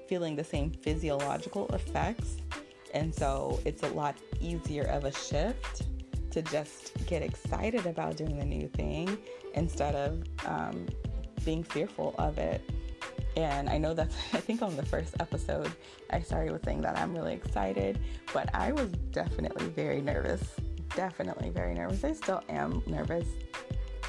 feeling 0.09 0.37
the 0.37 0.45
same 0.45 0.71
physiological 0.71 1.69
effects. 1.69 2.37
And 2.95 3.15
so 3.15 3.61
it's 3.65 3.83
a 3.83 3.89
lot 3.89 4.17
easier 4.41 4.85
of 4.85 5.05
a 5.05 5.13
shift 5.13 5.83
to 6.31 6.43
just 6.43 6.93
get 7.07 7.23
excited 7.23 7.87
about 7.87 8.17
doing 8.17 8.39
the 8.39 8.45
new 8.45 8.69
thing 8.69 9.19
instead 9.55 9.95
of 9.95 10.23
um, 10.47 10.87
being 11.45 11.63
fearful 11.63 12.15
of 12.19 12.39
it. 12.39 12.63
And 13.37 13.69
I 13.69 13.79
know 13.79 13.95
that's, 13.95 14.17
I 14.33 14.41
think 14.41 14.63
on 14.63 14.77
the 14.77 14.85
first 14.85 15.15
episode, 15.21 15.71
I 16.11 16.21
started 16.21 16.53
with 16.53 16.65
saying 16.65 16.83
that 16.83 16.99
I'm 16.99 17.15
really 17.15 17.35
excited, 17.35 17.99
but 18.33 18.55
I 18.55 18.73
was 18.73 18.91
definitely 19.13 19.67
very 19.69 20.01
nervous. 20.01 20.43
Definitely 20.95 21.51
very 21.51 21.75
nervous. 21.75 22.05
I 22.05 22.13
still 22.13 22.43
am 22.49 22.83
nervous 22.87 23.27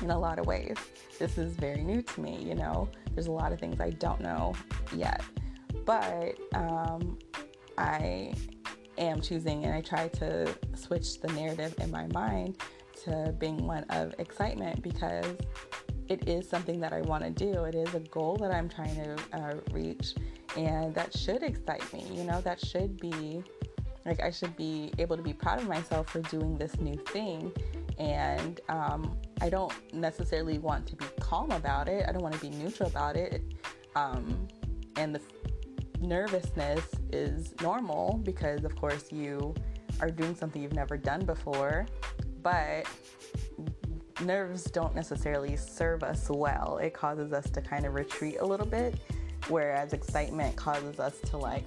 in 0.01 0.11
a 0.11 0.19
lot 0.19 0.39
of 0.39 0.45
ways. 0.45 0.75
This 1.19 1.37
is 1.37 1.53
very 1.55 1.83
new 1.83 2.01
to 2.01 2.21
me, 2.21 2.37
you 2.41 2.55
know, 2.55 2.87
there's 3.13 3.27
a 3.27 3.31
lot 3.31 3.51
of 3.51 3.59
things 3.59 3.81
I 3.81 3.89
don't 3.91 4.21
know 4.21 4.53
yet. 4.95 5.21
But 5.85 6.37
um, 6.53 7.17
I 7.77 8.33
am 8.97 9.21
choosing 9.21 9.65
and 9.65 9.73
I 9.73 9.81
try 9.81 10.07
to 10.07 10.53
switch 10.75 11.19
the 11.21 11.27
narrative 11.29 11.75
in 11.79 11.91
my 11.91 12.07
mind 12.07 12.57
to 13.03 13.33
being 13.37 13.65
one 13.65 13.83
of 13.89 14.13
excitement 14.19 14.81
because 14.81 15.25
it 16.07 16.27
is 16.27 16.47
something 16.47 16.79
that 16.79 16.93
I 16.93 17.01
want 17.01 17.23
to 17.23 17.29
do. 17.29 17.63
It 17.65 17.75
is 17.75 17.93
a 17.93 17.99
goal 17.99 18.37
that 18.37 18.51
I'm 18.51 18.69
trying 18.69 18.95
to 18.95 19.15
uh, 19.33 19.55
reach, 19.71 20.15
and 20.55 20.95
that 20.95 21.15
should 21.15 21.43
excite 21.43 21.91
me. 21.93 22.05
You 22.11 22.23
know, 22.23 22.41
that 22.41 22.65
should 22.65 22.99
be 22.99 23.43
like 24.05 24.21
I 24.21 24.31
should 24.31 24.55
be 24.55 24.91
able 24.97 25.17
to 25.17 25.21
be 25.21 25.33
proud 25.33 25.59
of 25.59 25.67
myself 25.67 26.09
for 26.09 26.21
doing 26.21 26.57
this 26.57 26.79
new 26.79 26.95
thing. 27.07 27.51
And 27.99 28.61
um, 28.69 29.17
I 29.41 29.49
don't 29.49 29.73
necessarily 29.93 30.59
want 30.59 30.87
to 30.87 30.95
be 30.95 31.05
calm 31.19 31.51
about 31.51 31.89
it. 31.89 32.05
I 32.07 32.13
don't 32.13 32.21
want 32.21 32.35
to 32.35 32.41
be 32.41 32.49
neutral 32.49 32.87
about 32.87 33.17
it. 33.17 33.41
Um, 33.95 34.47
and 34.95 35.13
the 35.13 35.19
nervousness 36.01 36.85
is 37.11 37.53
normal 37.61 38.19
because, 38.23 38.63
of 38.63 38.75
course, 38.75 39.11
you 39.11 39.53
are 40.01 40.11
doing 40.11 40.35
something 40.35 40.61
you've 40.61 40.73
never 40.73 40.97
done 40.97 41.25
before. 41.25 41.85
But 42.41 42.87
nerves 44.21 44.65
don't 44.65 44.95
necessarily 44.95 45.55
serve 45.55 46.03
us 46.03 46.29
well. 46.29 46.79
It 46.81 46.93
causes 46.93 47.33
us 47.33 47.49
to 47.51 47.61
kind 47.61 47.85
of 47.85 47.93
retreat 47.93 48.37
a 48.39 48.45
little 48.45 48.65
bit, 48.65 48.95
whereas 49.47 49.93
excitement 49.93 50.55
causes 50.55 50.99
us 50.99 51.19
to 51.29 51.37
like 51.37 51.65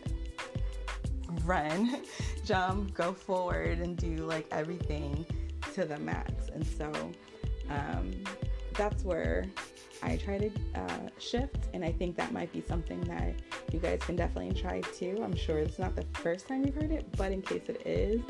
run, 1.44 2.02
jump, 2.44 2.94
go 2.94 3.12
forward, 3.12 3.78
and 3.78 3.96
do 3.96 4.16
like 4.16 4.46
everything 4.50 5.26
to 5.74 5.84
the 5.84 5.98
max. 5.98 6.48
And 6.52 6.66
so 6.66 6.90
um, 7.68 8.12
that's 8.74 9.04
where 9.04 9.44
I 10.02 10.16
try 10.16 10.38
to 10.38 10.50
uh, 10.74 11.08
shift, 11.18 11.68
and 11.74 11.84
I 11.84 11.92
think 11.92 12.16
that 12.16 12.32
might 12.32 12.52
be 12.52 12.62
something 12.62 13.00
that 13.02 13.34
you 13.72 13.78
guys 13.78 14.00
can 14.00 14.16
definitely 14.16 14.60
try 14.60 14.80
too. 14.80 15.20
I'm 15.22 15.36
sure 15.36 15.58
it's 15.58 15.78
not 15.78 15.94
the 15.96 16.04
first 16.14 16.48
time 16.48 16.64
you've 16.64 16.74
heard 16.74 16.90
it, 16.90 17.06
but 17.16 17.32
in 17.32 17.42
case 17.42 17.62
it 17.68 17.82
is, 17.86 18.20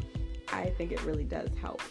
I 0.53 0.71
think 0.71 0.93
it 0.93 1.03
really 1.05 1.25
does 1.25 1.51
help. 1.61 1.83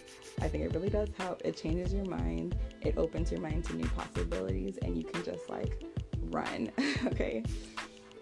I 0.42 0.48
think 0.48 0.64
it 0.64 0.74
really 0.74 0.90
does 0.90 1.10
help. 1.18 1.42
It 1.46 1.56
changes 1.56 1.94
your 1.94 2.06
mind, 2.06 2.56
it 2.82 2.98
opens 2.98 3.32
your 3.32 3.42
mind 3.42 3.66
to 3.66 3.76
new 3.76 3.88
possibilities, 3.90 4.78
and 4.82 4.98
you 4.98 5.04
can 5.04 5.24
just 5.24 5.50
like 5.50 5.84
run. 6.26 6.72
okay. 7.06 7.44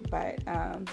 But 0.09 0.39
um, 0.47 0.85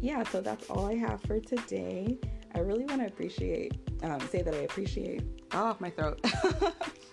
yeah, 0.00 0.22
so 0.24 0.40
that's 0.40 0.68
all 0.68 0.86
I 0.86 0.94
have 0.96 1.22
for 1.22 1.40
today. 1.40 2.18
I 2.54 2.60
really 2.60 2.84
want 2.84 3.00
to 3.00 3.06
appreciate, 3.06 3.74
um, 4.02 4.20
say 4.28 4.42
that 4.42 4.54
I 4.54 4.58
appreciate, 4.58 5.22
oh, 5.52 5.76
my 5.80 5.90
throat. 5.90 6.24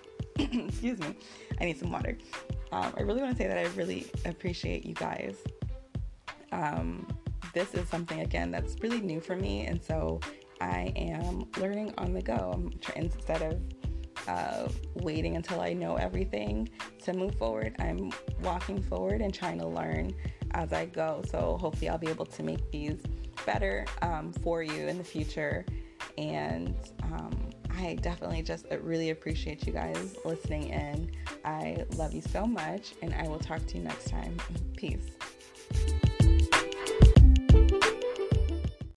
Excuse 0.67 0.99
me. 0.99 1.15
I 1.59 1.65
need 1.65 1.79
some 1.79 1.91
water. 1.91 2.17
Um, 2.71 2.93
I 2.97 3.01
really 3.01 3.21
want 3.21 3.37
to 3.37 3.41
say 3.41 3.47
that 3.47 3.57
I 3.57 3.65
really 3.75 4.07
appreciate 4.25 4.85
you 4.85 4.93
guys. 4.93 5.37
Um, 6.51 7.07
this 7.53 7.73
is 7.73 7.87
something, 7.87 8.21
again, 8.21 8.51
that's 8.51 8.75
really 8.81 9.01
new 9.01 9.21
for 9.21 9.35
me. 9.35 9.65
And 9.65 9.81
so 9.81 10.19
I 10.59 10.91
am 10.95 11.45
learning 11.57 11.93
on 11.97 12.13
the 12.13 12.21
go. 12.21 12.51
I'm 12.53 12.71
instead 12.95 13.41
of 13.41 13.61
uh, 14.27 14.67
waiting 14.95 15.35
until 15.35 15.61
I 15.61 15.73
know 15.73 15.95
everything 15.95 16.69
to 17.03 17.13
move 17.13 17.35
forward, 17.35 17.75
I'm 17.79 18.11
walking 18.43 18.81
forward 18.81 19.21
and 19.21 19.33
trying 19.33 19.59
to 19.59 19.67
learn 19.67 20.13
as 20.51 20.73
I 20.73 20.85
go. 20.85 21.23
So 21.29 21.57
hopefully, 21.59 21.89
I'll 21.89 21.97
be 21.97 22.09
able 22.09 22.25
to 22.25 22.43
make 22.43 22.71
these 22.71 23.01
better 23.45 23.85
um, 24.01 24.33
for 24.33 24.63
you 24.63 24.87
in 24.87 24.97
the 24.97 25.03
future. 25.03 25.65
And 26.17 26.75
um, 27.03 27.50
I 27.77 27.95
definitely 28.01 28.41
just 28.41 28.65
really 28.81 29.09
appreciate 29.09 29.65
you 29.65 29.73
guys 29.73 30.15
listening 30.25 30.69
in. 30.69 31.11
I 31.45 31.85
love 31.95 32.13
you 32.13 32.21
so 32.21 32.45
much, 32.45 32.93
and 33.01 33.13
I 33.13 33.27
will 33.27 33.39
talk 33.39 33.65
to 33.67 33.77
you 33.77 33.83
next 33.83 34.09
time. 34.09 34.37
Peace. 34.75 35.11